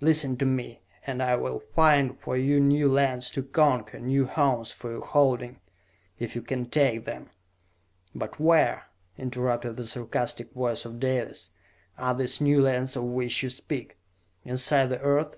[0.00, 4.72] Listen to me, and I will find for you new lands to conquer, new homes
[4.72, 5.60] for your holding,
[6.18, 7.30] if ye can take them!"
[8.12, 8.86] "But where,"
[9.16, 11.52] interrupted the sarcastic voice of Dalis,
[11.96, 13.96] "are these new lands of which you speak?
[14.42, 15.36] Inside the Earth?